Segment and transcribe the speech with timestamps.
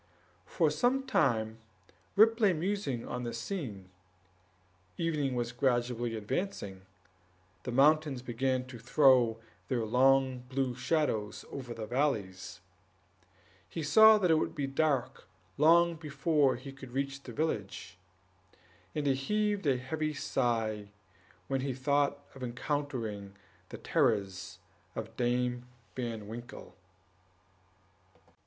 [0.47, 1.59] For some time
[2.15, 3.89] Rip lay musing on this scene;
[4.97, 6.87] evening was gradually advancing,
[7.61, 12.61] the mountains began to throw their long blue shadows over the valleys;
[13.69, 15.25] he saw that it would be dark
[15.55, 17.99] long before he could reach the village,
[18.95, 20.89] and he heaved a heavy sigh
[21.47, 23.35] when he thought of encountering
[23.69, 24.57] the terrors
[24.95, 26.75] of Dame Van Winkle.